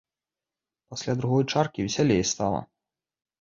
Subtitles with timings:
[0.93, 2.65] Пасля другой чаркі весялей стала.